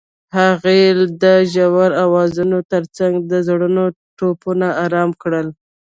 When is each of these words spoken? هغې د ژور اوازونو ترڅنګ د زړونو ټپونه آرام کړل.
هغې 0.37 0.81
د 1.23 1.25
ژور 1.53 1.89
اوازونو 2.05 2.57
ترڅنګ 2.71 3.13
د 3.31 3.33
زړونو 3.47 3.83
ټپونه 4.17 4.67
آرام 4.85 5.09
کړل. 5.21 5.47